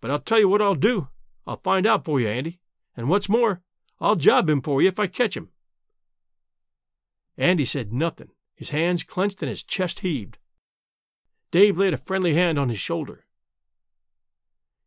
But 0.00 0.11
I'll 0.11 0.18
tell 0.18 0.38
you 0.38 0.49
what 0.49 0.61
I'll 0.61 0.75
do. 0.75 1.08
I'll 1.46 1.61
find 1.62 1.87
out 1.87 2.04
for 2.04 2.20
you, 2.20 2.28
Andy. 2.28 2.61
And 2.96 3.08
what's 3.08 3.28
more, 3.28 3.62
I'll 4.00 4.16
job 4.16 4.49
him 4.49 4.61
for 4.61 4.82
you 4.82 4.88
if 4.88 4.99
I 4.99 5.06
catch 5.06 5.37
him. 5.37 5.50
Andy 7.38 7.64
said 7.64 7.92
nothing, 7.92 8.30
his 8.54 8.70
hands 8.70 9.02
clenched 9.02 9.42
and 9.42 9.50
his 9.50 9.62
chest 9.62 10.00
heaved. 10.00 10.38
Dave 11.50 11.76
laid 11.76 11.94
a 11.94 11.99
friendly 11.99 12.35
hand 12.35 12.58
on 12.58 12.68
his 12.68 12.78
shoulder. 12.78 13.25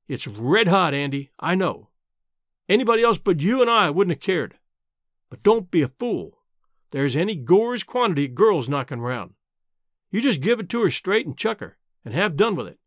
It's 0.07 0.27
red 0.27 0.67
hot, 0.67 0.93
Andy, 0.93 1.31
I 1.39 1.55
know. 1.55 1.88
Anybody 2.69 3.01
else 3.01 3.17
but 3.17 3.41
you 3.41 3.61
and 3.61 3.69
I 3.69 3.89
wouldn't 3.89 4.15
have 4.15 4.21
cared. 4.21 4.55
But 5.31 5.41
don't 5.41 5.71
be 5.71 5.81
a 5.81 5.88
fool. 5.88 6.38
There's 6.91 7.15
any 7.15 7.35
Gore's 7.35 7.83
quantity 7.83 8.25
of 8.25 8.35
girls 8.35 8.69
knocking 8.69 9.01
round. 9.01 9.33
You 10.11 10.21
just 10.21 10.41
give 10.41 10.59
it 10.59 10.69
to 10.69 10.83
her 10.83 10.91
straight 10.91 11.25
and 11.25 11.38
chuck 11.38 11.59
her, 11.59 11.77
and 12.05 12.13
have 12.13 12.38
done 12.38 12.55
with 12.55 12.67
it. 12.67 12.79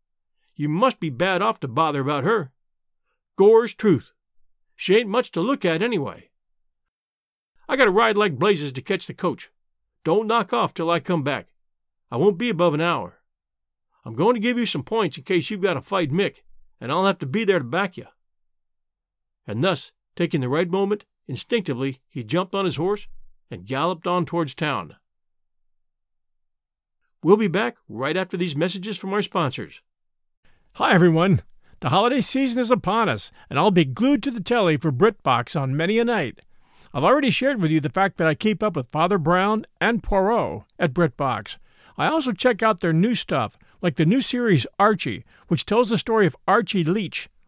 You 0.55 0.69
must 0.69 0.99
be 0.99 1.09
bad 1.09 1.41
off 1.41 1.59
to 1.61 1.67
bother 1.67 2.01
about 2.01 2.23
her. 2.23 2.51
Gore's 3.37 3.73
truth. 3.73 4.13
She 4.75 4.95
ain't 4.95 5.09
much 5.09 5.31
to 5.31 5.41
look 5.41 5.65
at 5.65 5.81
anyway. 5.81 6.29
I 7.67 7.75
got 7.75 7.85
to 7.85 7.91
ride 7.91 8.17
like 8.17 8.39
blazes 8.39 8.71
to 8.73 8.81
catch 8.81 9.07
the 9.07 9.13
coach. 9.13 9.49
Don't 10.03 10.27
knock 10.27 10.53
off 10.53 10.73
till 10.73 10.89
I 10.89 10.99
come 10.99 11.23
back. 11.23 11.47
I 12.11 12.17
won't 12.17 12.37
be 12.37 12.49
above 12.49 12.73
an 12.73 12.81
hour. 12.81 13.21
I'm 14.05 14.15
going 14.15 14.35
to 14.35 14.41
give 14.41 14.57
you 14.57 14.65
some 14.65 14.83
points 14.83 15.17
in 15.17 15.23
case 15.23 15.49
you've 15.49 15.61
got 15.61 15.75
to 15.75 15.81
fight 15.81 16.11
Mick, 16.11 16.43
and 16.79 16.91
I'll 16.91 17.05
have 17.05 17.19
to 17.19 17.25
be 17.25 17.45
there 17.45 17.59
to 17.59 17.65
back 17.65 17.97
you. 17.97 18.05
And 19.45 19.63
thus, 19.63 19.91
taking 20.15 20.41
the 20.41 20.49
right 20.49 20.69
moment, 20.69 21.05
instinctively 21.27 22.01
he 22.07 22.23
jumped 22.23 22.55
on 22.55 22.65
his 22.65 22.77
horse 22.77 23.07
and 23.51 23.65
galloped 23.65 24.07
on 24.07 24.25
towards 24.25 24.55
town. 24.55 24.95
We'll 27.23 27.37
be 27.37 27.47
back 27.47 27.77
right 27.87 28.17
after 28.17 28.35
these 28.35 28.55
messages 28.55 28.97
from 28.97 29.13
our 29.13 29.21
sponsors. 29.21 29.81
Hi, 30.73 30.93
everyone. 30.93 31.41
The 31.79 31.89
holiday 31.89 32.21
season 32.21 32.61
is 32.61 32.71
upon 32.71 33.09
us, 33.09 33.31
and 33.49 33.59
I'll 33.59 33.71
be 33.71 33.85
glued 33.85 34.23
to 34.23 34.31
the 34.31 34.41
telly 34.41 34.77
for 34.77 34.91
BritBox 34.91 35.59
on 35.59 35.77
many 35.77 35.99
a 35.99 36.05
night. 36.05 36.39
I've 36.93 37.03
already 37.03 37.29
shared 37.29 37.61
with 37.61 37.71
you 37.71 37.79
the 37.79 37.89
fact 37.89 38.17
that 38.17 38.27
I 38.27 38.35
keep 38.35 38.61
up 38.61 38.75
with 38.75 38.87
Father 38.87 39.17
Brown 39.17 39.65
and 39.81 40.03
Poirot 40.03 40.63
at 40.79 40.93
BritBox. 40.93 41.57
I 41.97 42.07
also 42.07 42.31
check 42.31 42.63
out 42.63 42.81
their 42.81 42.93
new 42.93 43.15
stuff, 43.15 43.57
like 43.81 43.95
the 43.95 44.05
new 44.05 44.21
series 44.21 44.67
Archie, 44.79 45.25
which 45.47 45.65
tells 45.65 45.89
the 45.89 45.97
story 45.97 46.25
of 46.25 46.35
Archie 46.47 46.83
Leach, 46.83 47.29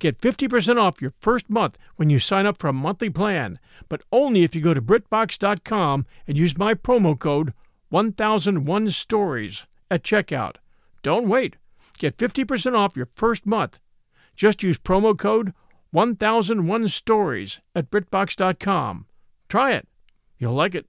Get 0.00 0.18
50% 0.18 0.80
off 0.80 1.02
your 1.02 1.12
first 1.20 1.50
month 1.50 1.76
when 1.96 2.08
you 2.08 2.18
sign 2.18 2.46
up 2.46 2.56
for 2.56 2.68
a 2.68 2.72
monthly 2.72 3.10
plan, 3.10 3.58
but 3.90 4.00
only 4.10 4.42
if 4.42 4.54
you 4.54 4.62
go 4.62 4.72
to 4.72 4.80
BritBox.com 4.80 6.06
and 6.26 6.38
use 6.38 6.56
my 6.56 6.72
promo 6.72 7.16
code 7.16 7.52
1001 7.90 8.88
Stories 8.88 9.66
at 9.90 10.02
checkout. 10.02 10.56
Don't 11.02 11.28
wait. 11.28 11.56
Get 11.98 12.16
50% 12.16 12.74
off 12.74 12.96
your 12.96 13.08
first 13.14 13.44
month. 13.44 13.78
Just 14.34 14.62
use 14.62 14.78
promo 14.78 15.16
code 15.16 15.52
1001 15.90 16.88
Stories 16.88 17.60
at 17.74 17.90
BritBox.com. 17.90 19.04
Try 19.50 19.72
it. 19.74 19.86
You'll 20.38 20.54
like 20.54 20.74
it. 20.74 20.86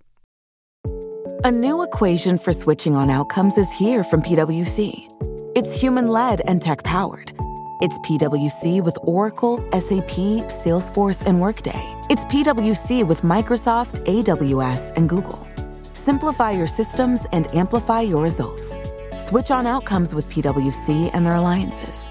A 1.44 1.52
new 1.52 1.84
equation 1.84 2.38
for 2.38 2.54
switching 2.54 2.96
on 2.96 3.10
outcomes 3.10 3.58
is 3.58 3.74
here 3.74 4.06
from 4.06 4.22
PwC. 4.22 5.10
It's 5.54 5.74
human 5.74 6.08
led 6.08 6.40
and 6.42 6.62
tech 6.62 6.84
powered. 6.84 7.34
It's 7.82 7.98
PwC 7.98 8.84
with 8.84 8.96
Oracle, 9.02 9.58
SAP, 9.72 10.46
Salesforce, 10.52 11.26
and 11.26 11.42
Workday. 11.42 11.82
It's 12.12 12.24
PwC 12.26 13.04
with 13.08 13.22
Microsoft, 13.22 14.06
AWS, 14.06 14.96
and 14.96 15.10
Google. 15.10 15.48
Simplify 15.94 16.52
your 16.52 16.68
systems 16.68 17.26
and 17.32 17.48
amplify 17.56 18.02
your 18.02 18.22
results. 18.22 18.78
Switch 19.18 19.50
on 19.50 19.66
outcomes 19.66 20.14
with 20.14 20.30
PwC 20.30 21.10
and 21.12 21.26
their 21.26 21.34
alliances. 21.34 22.08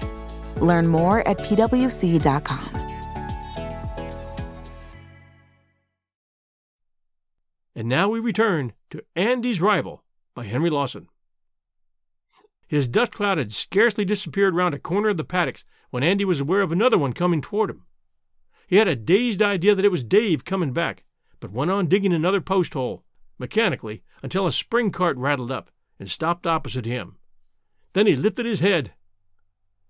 Learn 0.57 0.87
more 0.87 1.25
at 1.25 1.37
pwc.com. 1.37 2.69
And 7.73 7.87
now 7.87 8.09
we 8.09 8.19
return 8.19 8.73
to 8.89 9.01
Andy's 9.15 9.61
Rival 9.61 10.03
by 10.35 10.43
Henry 10.43 10.69
Lawson. 10.69 11.07
His 12.71 12.87
dust 12.87 13.11
cloud 13.11 13.37
had 13.37 13.51
scarcely 13.51 14.05
disappeared 14.05 14.55
round 14.55 14.73
a 14.73 14.79
corner 14.79 15.09
of 15.09 15.17
the 15.17 15.25
paddocks 15.25 15.65
when 15.89 16.03
Andy 16.03 16.23
was 16.23 16.39
aware 16.39 16.61
of 16.61 16.71
another 16.71 16.97
one 16.97 17.11
coming 17.11 17.41
toward 17.41 17.69
him. 17.69 17.83
He 18.65 18.77
had 18.77 18.87
a 18.87 18.95
dazed 18.95 19.41
idea 19.41 19.75
that 19.75 19.83
it 19.83 19.91
was 19.91 20.05
Dave 20.05 20.45
coming 20.45 20.71
back, 20.71 21.03
but 21.41 21.51
went 21.51 21.69
on 21.69 21.87
digging 21.87 22.13
another 22.13 22.39
post 22.39 22.73
hole, 22.73 23.03
mechanically, 23.37 24.03
until 24.23 24.47
a 24.47 24.53
spring 24.53 24.89
cart 24.89 25.17
rattled 25.17 25.51
up 25.51 25.69
and 25.99 26.09
stopped 26.09 26.47
opposite 26.47 26.85
him. 26.85 27.17
Then 27.91 28.07
he 28.07 28.15
lifted 28.15 28.45
his 28.45 28.61
head. 28.61 28.93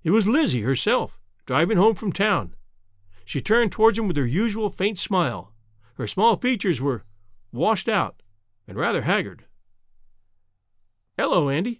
It 0.03 0.09
was 0.09 0.27
Lizzie 0.27 0.63
herself, 0.63 1.19
driving 1.45 1.77
home 1.77 1.93
from 1.93 2.11
town. 2.11 2.55
She 3.25 3.41
turned 3.41 3.71
towards 3.71 3.99
him 3.99 4.07
with 4.07 4.17
her 4.17 4.25
usual 4.25 4.71
faint 4.71 4.97
smile. 4.97 5.53
Her 5.97 6.07
small 6.07 6.35
features 6.35 6.81
were 6.81 7.03
washed 7.51 7.87
out 7.87 8.23
and 8.67 8.75
rather 8.75 9.03
haggard. 9.03 9.45
Hello, 11.15 11.47
Andy 11.47 11.79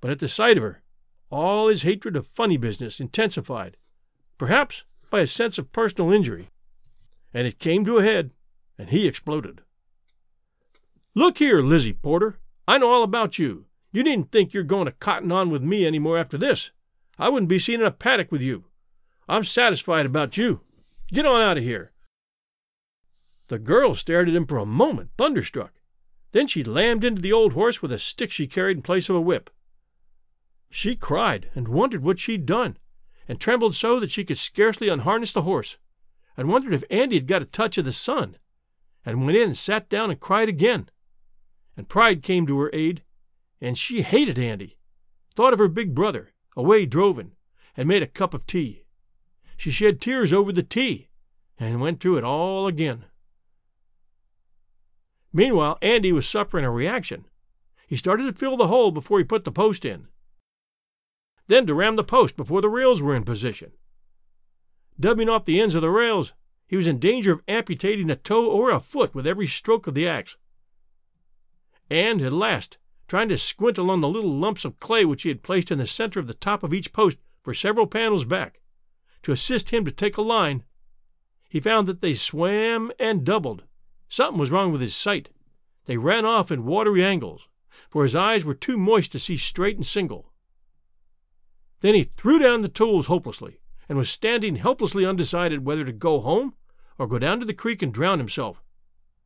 but 0.00 0.10
at 0.10 0.18
the 0.18 0.28
sight 0.28 0.56
of 0.56 0.62
her, 0.62 0.82
all 1.30 1.68
his 1.68 1.82
hatred 1.82 2.16
of 2.16 2.26
funny 2.26 2.56
business 2.56 3.00
intensified, 3.00 3.76
perhaps 4.38 4.84
by 5.10 5.20
a 5.20 5.26
sense 5.26 5.58
of 5.58 5.72
personal 5.72 6.12
injury, 6.12 6.50
and 7.32 7.46
it 7.46 7.58
came 7.58 7.84
to 7.84 7.98
a 7.98 8.02
head, 8.02 8.32
and 8.78 8.90
he 8.90 9.06
exploded. 9.06 9.62
Look 11.14 11.38
here, 11.38 11.62
Lizzie 11.62 11.92
Porter, 11.92 12.38
I 12.68 12.78
know 12.78 12.90
all 12.90 13.02
about 13.02 13.38
you. 13.38 13.66
You 13.92 14.02
needn't 14.02 14.30
think 14.30 14.52
you're 14.52 14.62
going 14.62 14.86
to 14.86 14.92
cotton 14.92 15.32
on 15.32 15.50
with 15.50 15.62
me 15.62 15.86
any 15.86 15.98
more 15.98 16.18
after 16.18 16.36
this. 16.36 16.70
I 17.18 17.28
wouldn't 17.28 17.48
be 17.48 17.58
seen 17.58 17.80
in 17.80 17.86
a 17.86 17.90
paddock 17.90 18.30
with 18.30 18.42
you. 18.42 18.64
I'm 19.28 19.44
satisfied 19.44 20.06
about 20.06 20.36
you. 20.36 20.60
Get 21.12 21.24
on 21.24 21.40
out 21.40 21.56
of 21.56 21.64
here. 21.64 21.92
The 23.48 23.58
girl 23.58 23.94
stared 23.94 24.28
at 24.28 24.34
him 24.34 24.46
for 24.46 24.58
a 24.58 24.66
moment, 24.66 25.10
thunderstruck. 25.16 25.72
Then 26.32 26.46
she 26.46 26.64
lammed 26.64 27.04
into 27.04 27.22
the 27.22 27.32
old 27.32 27.52
horse 27.54 27.80
with 27.80 27.92
a 27.92 27.98
stick 27.98 28.30
she 28.30 28.46
carried 28.46 28.76
in 28.76 28.82
place 28.82 29.08
of 29.08 29.16
a 29.16 29.20
whip. 29.20 29.50
She 30.70 30.96
cried 30.96 31.50
and 31.54 31.68
wondered 31.68 32.02
what 32.02 32.18
she'd 32.18 32.46
done, 32.46 32.76
and 33.28 33.40
trembled 33.40 33.74
so 33.74 33.98
that 34.00 34.10
she 34.10 34.24
could 34.24 34.38
scarcely 34.38 34.88
unharness 34.88 35.32
the 35.32 35.42
horse, 35.42 35.78
and 36.36 36.48
wondered 36.48 36.74
if 36.74 36.84
Andy 36.90 37.16
had 37.16 37.26
got 37.26 37.42
a 37.42 37.46
touch 37.46 37.78
of 37.78 37.84
the 37.84 37.92
sun, 37.92 38.36
and 39.04 39.24
went 39.24 39.36
in 39.36 39.44
and 39.44 39.56
sat 39.56 39.88
down 39.88 40.10
and 40.10 40.20
cried 40.20 40.48
again. 40.48 40.90
And 41.76 41.88
pride 41.88 42.22
came 42.22 42.46
to 42.46 42.58
her 42.58 42.70
aid, 42.72 43.02
and 43.60 43.78
she 43.78 44.02
hated 44.02 44.38
Andy, 44.38 44.78
thought 45.34 45.52
of 45.52 45.58
her 45.58 45.68
big 45.68 45.94
brother, 45.94 46.32
away 46.56 46.86
droving, 46.86 47.32
and 47.76 47.88
made 47.88 48.02
a 48.02 48.06
cup 48.06 48.34
of 48.34 48.46
tea. 48.46 48.84
She 49.56 49.70
shed 49.70 50.00
tears 50.00 50.32
over 50.32 50.52
the 50.52 50.62
tea, 50.62 51.08
and 51.58 51.80
went 51.80 52.00
through 52.00 52.18
it 52.18 52.24
all 52.24 52.66
again. 52.66 53.06
Meanwhile, 55.32 55.78
Andy 55.82 56.12
was 56.12 56.28
suffering 56.28 56.64
a 56.64 56.70
reaction. 56.70 57.26
He 57.86 57.96
started 57.96 58.24
to 58.24 58.38
fill 58.38 58.56
the 58.56 58.68
hole 58.68 58.90
before 58.90 59.18
he 59.18 59.24
put 59.24 59.44
the 59.44 59.52
post 59.52 59.84
in 59.84 60.08
then 61.48 61.66
to 61.66 61.74
ram 61.74 61.96
the 61.96 62.04
post 62.04 62.36
before 62.36 62.60
the 62.60 62.68
rails 62.68 63.00
were 63.00 63.14
in 63.14 63.24
position. 63.24 63.72
Dubbing 64.98 65.28
off 65.28 65.44
the 65.44 65.60
ends 65.60 65.74
of 65.74 65.82
the 65.82 65.90
rails, 65.90 66.32
he 66.66 66.76
was 66.76 66.86
in 66.86 66.98
danger 66.98 67.32
of 67.32 67.42
amputating 67.46 68.10
a 68.10 68.16
toe 68.16 68.46
or 68.50 68.70
a 68.70 68.80
foot 68.80 69.14
with 69.14 69.26
every 69.26 69.46
stroke 69.46 69.86
of 69.86 69.94
the 69.94 70.08
axe. 70.08 70.36
And, 71.88 72.20
at 72.22 72.32
last, 72.32 72.78
trying 73.06 73.28
to 73.28 73.38
squint 73.38 73.78
along 73.78 74.00
the 74.00 74.08
little 74.08 74.36
lumps 74.36 74.64
of 74.64 74.80
clay 74.80 75.04
which 75.04 75.22
he 75.22 75.28
had 75.28 75.42
placed 75.42 75.70
in 75.70 75.78
the 75.78 75.86
center 75.86 76.18
of 76.18 76.26
the 76.26 76.34
top 76.34 76.62
of 76.62 76.74
each 76.74 76.92
post 76.92 77.18
for 77.42 77.54
several 77.54 77.86
panels 77.86 78.24
back, 78.24 78.60
to 79.22 79.32
assist 79.32 79.70
him 79.70 79.84
to 79.84 79.92
take 79.92 80.16
a 80.16 80.22
line, 80.22 80.64
he 81.48 81.60
found 81.60 81.86
that 81.86 82.00
they 82.00 82.14
swam 82.14 82.90
and 82.98 83.24
doubled. 83.24 83.62
Something 84.08 84.38
was 84.38 84.50
wrong 84.50 84.72
with 84.72 84.80
his 84.80 84.96
sight. 84.96 85.28
They 85.84 85.96
ran 85.96 86.24
off 86.24 86.50
in 86.50 86.64
watery 86.64 87.04
angles, 87.04 87.46
for 87.88 88.02
his 88.02 88.16
eyes 88.16 88.44
were 88.44 88.54
too 88.54 88.76
moist 88.76 89.12
to 89.12 89.20
see 89.20 89.36
straight 89.36 89.76
and 89.76 89.86
single. 89.86 90.32
Then 91.80 91.94
he 91.94 92.04
threw 92.04 92.38
down 92.38 92.62
the 92.62 92.68
tools 92.68 93.06
hopelessly, 93.06 93.60
and 93.88 93.98
was 93.98 94.08
standing 94.08 94.56
helplessly 94.56 95.04
undecided 95.04 95.64
whether 95.64 95.84
to 95.84 95.92
go 95.92 96.20
home 96.20 96.54
or 96.98 97.06
go 97.06 97.18
down 97.18 97.40
to 97.40 97.46
the 97.46 97.54
creek 97.54 97.82
and 97.82 97.92
drown 97.92 98.18
himself, 98.18 98.62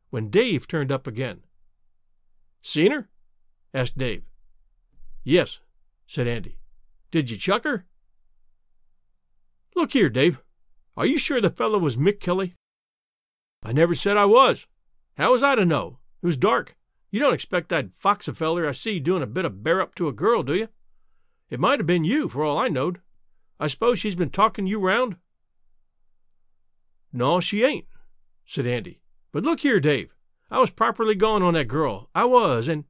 when 0.09 0.29
Dave 0.29 0.67
turned 0.67 0.91
up 0.91 1.07
again. 1.07 1.41
Seen 2.61 2.91
her? 2.91 3.09
asked 3.73 3.97
Dave. 3.97 4.23
Yes, 5.23 5.59
said 6.05 6.27
Andy. 6.27 6.57
Did 7.09 7.29
you 7.29 7.37
chuck 7.37 7.63
her? 7.63 7.85
Look 9.75 9.93
here, 9.93 10.09
Dave. 10.09 10.41
Are 10.97 11.05
you 11.05 11.17
sure 11.17 11.39
the 11.39 11.49
fellow 11.49 11.79
was 11.79 11.97
Mick 11.97 12.19
Kelly? 12.19 12.55
I 13.63 13.71
never 13.71 13.95
said 13.95 14.17
I 14.17 14.25
was. 14.25 14.67
How 15.17 15.31
was 15.31 15.43
I 15.43 15.55
to 15.55 15.65
know? 15.65 15.99
It 16.21 16.25
was 16.25 16.37
dark. 16.37 16.75
You 17.09 17.19
don't 17.19 17.33
expect 17.33 17.73
fox 17.95 18.27
a 18.27 18.33
feller 18.33 18.67
I 18.67 18.71
see 18.73 18.99
doing 18.99 19.23
a 19.23 19.27
bit 19.27 19.45
of 19.45 19.63
bear 19.63 19.81
up 19.81 19.95
to 19.95 20.07
a 20.07 20.13
girl, 20.13 20.43
do 20.43 20.55
you? 20.55 20.69
It 21.51 21.59
might 21.59 21.79
have 21.79 21.85
been 21.85 22.05
you, 22.05 22.29
for 22.29 22.43
all 22.43 22.57
I 22.57 22.69
knowed. 22.69 23.01
I 23.59 23.67
suppose 23.67 23.99
she's 23.99 24.15
been 24.15 24.29
talking 24.29 24.65
you 24.65 24.79
round? 24.79 25.17
No, 27.13 27.41
she 27.41 27.63
ain't, 27.63 27.85
said 28.45 28.65
Andy. 28.65 29.01
But 29.33 29.43
look 29.43 29.59
here, 29.59 29.81
Dave. 29.81 30.15
I 30.49 30.59
was 30.59 30.69
properly 30.69 31.13
gone 31.13 31.43
on 31.43 31.53
that 31.53 31.67
girl. 31.67 32.09
I 32.15 32.23
was, 32.25 32.67
and 32.67 32.85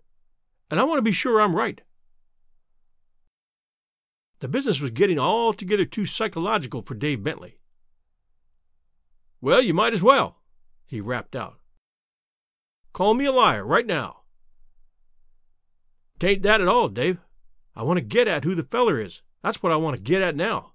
and 0.70 0.80
I 0.80 0.84
want 0.84 1.00
to 1.00 1.04
be 1.04 1.12
sure 1.12 1.42
I'm 1.42 1.56
right. 1.56 1.82
The 4.40 4.48
business 4.48 4.80
was 4.80 4.92
getting 4.92 5.20
altogether 5.20 5.86
too 5.86 6.06
psychological 6.06 6.82
for 6.82 6.96
Dave 6.96 7.24
Bentley. 7.24 7.58
Well, 9.42 9.62
you 9.62 9.74
might 9.74 9.94
as 9.94 10.02
well, 10.04 10.38
he 10.86 11.02
rapped 11.02 11.36
out. 11.36 11.58
Call 12.94 13.16
me 13.16 13.26
a 13.26 13.32
liar 13.32 13.66
right 13.66 13.86
now. 13.86 14.22
Tain't 16.20 16.44
that 16.44 16.62
at 16.62 16.68
all, 16.68 16.88
Dave. 16.88 17.20
I 17.76 17.84
want 17.84 17.98
to 17.98 18.02
get 18.02 18.28
at 18.28 18.44
who 18.44 18.56
the 18.56 18.64
feller 18.64 19.00
is. 19.00 19.22
That's 19.44 19.64
what 19.64 19.72
I 19.72 19.78
want 19.78 19.96
to 19.96 20.02
get 20.02 20.22
at 20.22 20.36
now. 20.36 20.74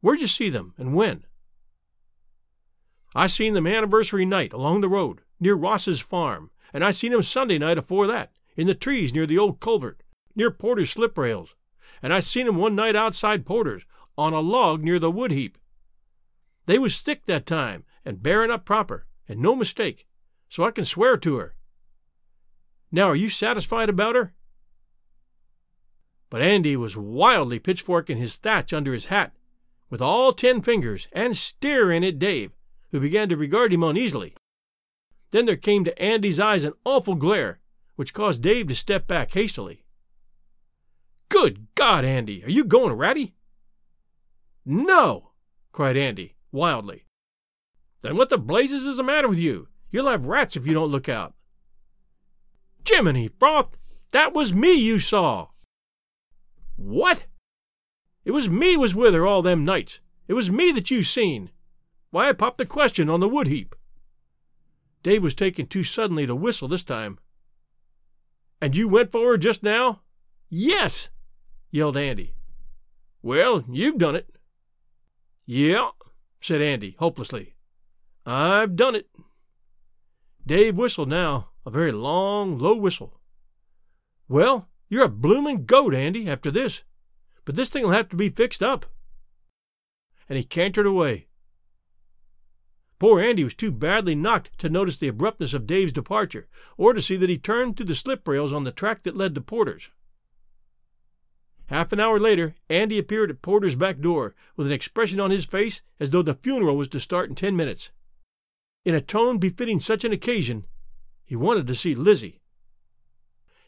Where'd 0.00 0.20
you 0.20 0.26
see 0.26 0.48
them, 0.48 0.74
and 0.78 0.94
when? 0.94 1.24
I 3.14 3.26
seen 3.26 3.54
them 3.54 3.66
anniversary 3.66 4.24
night 4.24 4.52
along 4.52 4.80
the 4.80 4.88
road, 4.88 5.20
near 5.38 5.54
Ross's 5.54 6.00
farm, 6.00 6.50
and 6.72 6.84
I 6.84 6.92
seen 6.92 7.12
them 7.12 7.22
Sunday 7.22 7.58
night 7.58 7.78
afore 7.78 8.06
that, 8.06 8.32
in 8.56 8.66
the 8.66 8.74
trees 8.74 9.12
near 9.12 9.26
the 9.26 9.38
old 9.38 9.60
culvert, 9.60 10.02
near 10.34 10.50
Porter's 10.50 10.90
slip 10.90 11.18
rails, 11.18 11.54
and 12.02 12.14
I 12.14 12.20
seen 12.20 12.46
'em 12.46 12.56
one 12.56 12.74
night 12.74 12.96
outside 12.96 13.44
Porter's, 13.44 13.84
on 14.16 14.32
a 14.32 14.40
log 14.40 14.82
near 14.82 14.98
the 14.98 15.10
wood 15.10 15.32
heap. 15.32 15.58
They 16.66 16.78
was 16.78 17.00
thick 17.00 17.26
that 17.26 17.46
time, 17.46 17.84
and 18.04 18.22
bearing 18.22 18.50
up 18.50 18.64
proper, 18.64 19.06
and 19.28 19.40
no 19.40 19.56
mistake, 19.56 20.06
so 20.48 20.64
I 20.64 20.70
can 20.70 20.84
swear 20.84 21.16
to 21.18 21.36
her. 21.36 21.56
Now, 22.92 23.08
are 23.08 23.16
you 23.16 23.28
satisfied 23.28 23.88
about 23.88 24.14
her? 24.14 24.34
But 26.30 26.42
Andy 26.42 26.76
was 26.76 26.96
wildly 26.96 27.58
pitchforking 27.58 28.16
his 28.16 28.36
thatch 28.36 28.72
under 28.72 28.92
his 28.92 29.06
hat, 29.06 29.34
with 29.90 30.00
all 30.00 30.32
ten 30.32 30.62
fingers, 30.62 31.08
and 31.12 31.36
staring 31.36 32.04
at 32.04 32.20
Dave, 32.20 32.52
who 32.92 33.00
began 33.00 33.28
to 33.28 33.36
regard 33.36 33.72
him 33.72 33.82
uneasily. 33.82 34.34
Then 35.32 35.46
there 35.46 35.56
came 35.56 35.84
to 35.84 36.02
Andy's 36.02 36.40
eyes 36.40 36.64
an 36.64 36.72
awful 36.84 37.16
glare, 37.16 37.60
which 37.96 38.14
caused 38.14 38.42
Dave 38.42 38.68
to 38.68 38.74
step 38.74 39.06
back 39.06 39.32
hastily. 39.32 39.84
Good 41.28 41.66
God, 41.74 42.04
Andy, 42.04 42.44
are 42.44 42.50
you 42.50 42.64
going 42.64 42.92
ratty? 42.92 43.34
No, 44.64 45.32
cried 45.72 45.96
Andy, 45.96 46.36
wildly. 46.52 47.04
Then 48.02 48.16
what 48.16 48.30
the 48.30 48.38
blazes 48.38 48.86
is 48.86 48.96
the 48.96 49.02
matter 49.02 49.28
with 49.28 49.38
you? 49.38 49.68
You'll 49.90 50.08
have 50.08 50.26
rats 50.26 50.56
if 50.56 50.66
you 50.66 50.74
don't 50.74 50.90
look 50.90 51.08
out. 51.08 51.34
Jiminy 52.86 53.28
Froth, 53.28 53.74
that 54.12 54.32
was 54.32 54.54
me 54.54 54.72
you 54.72 54.98
saw. 54.98 55.48
What? 56.80 57.26
It 58.24 58.30
was 58.30 58.48
me 58.48 58.74
was 58.74 58.94
with 58.94 59.12
her 59.12 59.26
all 59.26 59.42
them 59.42 59.66
nights. 59.66 60.00
It 60.28 60.32
was 60.32 60.50
me 60.50 60.72
that 60.72 60.90
you 60.90 61.02
seen. 61.02 61.50
Why, 62.10 62.30
I 62.30 62.32
popped 62.32 62.56
the 62.56 62.64
question 62.64 63.10
on 63.10 63.20
the 63.20 63.28
wood 63.28 63.48
heap. 63.48 63.74
Dave 65.02 65.22
was 65.22 65.34
taken 65.34 65.66
too 65.66 65.84
suddenly 65.84 66.26
to 66.26 66.34
whistle 66.34 66.68
this 66.68 66.82
time. 66.82 67.18
And 68.62 68.74
you 68.74 68.88
went 68.88 69.12
for 69.12 69.30
her 69.30 69.36
just 69.36 69.62
now? 69.62 70.00
Yes, 70.48 71.10
yelled 71.70 71.98
Andy. 71.98 72.32
Well, 73.22 73.62
you've 73.70 73.98
done 73.98 74.16
it. 74.16 74.30
Yeah, 75.44 75.90
said 76.40 76.62
Andy, 76.62 76.96
hopelessly. 76.98 77.56
I've 78.24 78.74
done 78.74 78.94
it. 78.94 79.08
Dave 80.46 80.76
whistled 80.76 81.10
now, 81.10 81.50
a 81.66 81.70
very 81.70 81.92
long, 81.92 82.58
low 82.58 82.74
whistle. 82.74 83.20
Well, 84.28 84.68
you're 84.90 85.04
a 85.04 85.08
bloomin' 85.08 85.64
goat, 85.64 85.94
Andy, 85.94 86.28
after 86.28 86.50
this, 86.50 86.82
but 87.46 87.56
this 87.56 87.70
thing'll 87.70 87.92
have 87.92 88.10
to 88.10 88.16
be 88.16 88.28
fixed 88.28 88.62
up. 88.62 88.84
And 90.28 90.36
he 90.36 90.44
cantered 90.44 90.86
away. 90.86 91.28
Poor 92.98 93.18
Andy 93.18 93.44
was 93.44 93.54
too 93.54 93.72
badly 93.72 94.14
knocked 94.14 94.58
to 94.58 94.68
notice 94.68 94.98
the 94.98 95.08
abruptness 95.08 95.54
of 95.54 95.66
Dave's 95.66 95.92
departure, 95.92 96.48
or 96.76 96.92
to 96.92 97.00
see 97.00 97.16
that 97.16 97.30
he 97.30 97.38
turned 97.38 97.78
to 97.78 97.84
the 97.84 97.94
slip 97.94 98.28
rails 98.28 98.52
on 98.52 98.64
the 98.64 98.72
track 98.72 99.04
that 99.04 99.16
led 99.16 99.34
to 99.34 99.40
Porter's. 99.40 99.90
Half 101.66 101.92
an 101.92 102.00
hour 102.00 102.18
later, 102.18 102.56
Andy 102.68 102.98
appeared 102.98 103.30
at 103.30 103.42
Porter's 103.42 103.76
back 103.76 104.00
door 104.00 104.34
with 104.56 104.66
an 104.66 104.72
expression 104.72 105.20
on 105.20 105.30
his 105.30 105.46
face 105.46 105.82
as 106.00 106.10
though 106.10 106.20
the 106.20 106.34
funeral 106.34 106.76
was 106.76 106.88
to 106.88 106.98
start 106.98 107.30
in 107.30 107.36
ten 107.36 107.56
minutes. 107.56 107.90
In 108.84 108.94
a 108.94 109.00
tone 109.00 109.38
befitting 109.38 109.78
such 109.78 110.04
an 110.04 110.12
occasion, 110.12 110.66
he 111.24 111.36
wanted 111.36 111.68
to 111.68 111.76
see 111.76 111.94
Lizzie. 111.94 112.39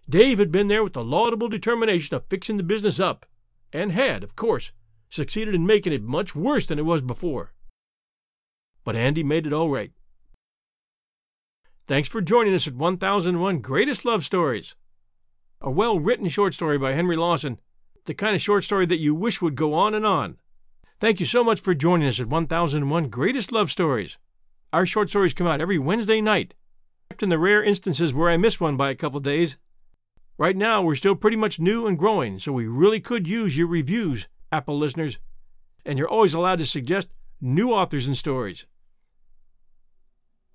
Dave 0.08 0.38
had 0.38 0.52
been 0.52 0.68
there 0.68 0.82
with 0.84 0.92
the 0.92 1.04
laudable 1.04 1.48
determination 1.48 2.14
of 2.16 2.26
fixing 2.28 2.56
the 2.56 2.62
business 2.62 3.00
up, 3.00 3.26
and 3.72 3.92
had, 3.92 4.22
of 4.22 4.36
course, 4.36 4.72
succeeded 5.08 5.54
in 5.54 5.66
making 5.66 5.92
it 5.92 6.02
much 6.02 6.34
worse 6.34 6.66
than 6.66 6.78
it 6.78 6.84
was 6.84 7.02
before. 7.02 7.52
But 8.84 8.96
Andy 8.96 9.22
made 9.22 9.46
it 9.46 9.52
all 9.52 9.70
right. 9.70 9.92
Thanks 11.86 12.08
for 12.08 12.20
joining 12.20 12.54
us 12.54 12.66
at 12.66 12.74
1001 12.74 13.60
Greatest 13.60 14.04
Love 14.04 14.24
Stories. 14.24 14.74
A 15.60 15.70
well 15.70 15.98
written 15.98 16.28
short 16.28 16.54
story 16.54 16.78
by 16.78 16.92
Henry 16.92 17.16
Lawson 17.16 17.58
the 18.04 18.14
kind 18.14 18.34
of 18.34 18.42
short 18.42 18.64
story 18.64 18.86
that 18.86 18.98
you 18.98 19.14
wish 19.14 19.40
would 19.40 19.54
go 19.54 19.74
on 19.74 19.94
and 19.94 20.04
on. 20.04 20.36
Thank 21.00 21.20
you 21.20 21.26
so 21.26 21.44
much 21.44 21.60
for 21.60 21.74
joining 21.74 22.08
us 22.08 22.20
at 22.20 22.28
1001 22.28 23.08
Greatest 23.08 23.52
Love 23.52 23.70
Stories. 23.70 24.18
Our 24.72 24.86
short 24.86 25.10
stories 25.10 25.34
come 25.34 25.46
out 25.46 25.60
every 25.60 25.78
Wednesday 25.78 26.20
night, 26.20 26.54
except 27.10 27.22
in 27.22 27.28
the 27.28 27.38
rare 27.38 27.62
instances 27.62 28.14
where 28.14 28.30
I 28.30 28.36
miss 28.36 28.60
one 28.60 28.76
by 28.76 28.90
a 28.90 28.94
couple 28.94 29.20
days. 29.20 29.56
Right 30.42 30.56
now, 30.56 30.82
we're 30.82 30.96
still 30.96 31.14
pretty 31.14 31.36
much 31.36 31.60
new 31.60 31.86
and 31.86 31.96
growing, 31.96 32.40
so 32.40 32.50
we 32.50 32.66
really 32.66 32.98
could 32.98 33.28
use 33.28 33.56
your 33.56 33.68
reviews, 33.68 34.26
Apple 34.50 34.76
listeners, 34.76 35.20
and 35.86 35.96
you're 35.96 36.08
always 36.08 36.34
allowed 36.34 36.58
to 36.58 36.66
suggest 36.66 37.14
new 37.40 37.72
authors 37.72 38.08
and 38.08 38.16
stories. 38.16 38.66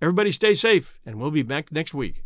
Everybody 0.02 0.34
stay 0.34 0.56
safe, 0.56 1.00
and 1.06 1.22
we'll 1.22 1.32
be 1.32 1.42
back 1.42 1.72
next 1.72 1.94
week. 1.94 2.26